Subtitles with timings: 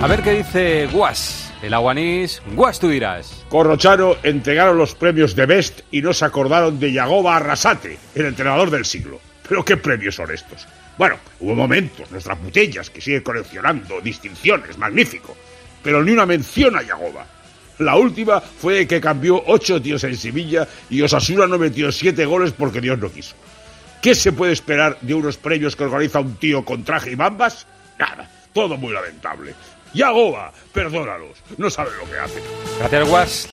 [0.00, 1.52] A ver qué dice Guas.
[1.60, 2.40] El aguanís.
[2.54, 3.44] Guas, tú dirás.
[3.48, 8.70] Corrochano entregaron los premios de Best y no se acordaron de Yagoba Arrasate, el entrenador
[8.70, 9.20] del siglo.
[9.48, 10.68] Pero qué premios son estos.
[10.96, 15.36] Bueno, hubo momentos, nuestras botellas, que sigue coleccionando distinciones, magnífico.
[15.82, 17.26] Pero ni una mención a Yagoba.
[17.78, 22.52] La última fue que cambió ocho tíos en Sevilla y Osasuna no metió siete goles
[22.52, 23.34] porque Dios no quiso.
[24.00, 27.66] ¿Qué se puede esperar de unos premios que organiza un tío con traje y bambas?
[27.98, 29.54] Nada, todo muy lamentable.
[29.94, 32.42] Yagoba, perdónalos, no saben lo que hacen.